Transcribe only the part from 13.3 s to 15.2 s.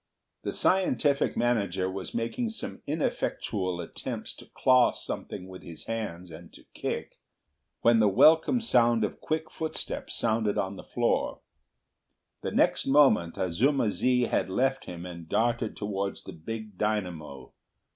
Azuma zi had left him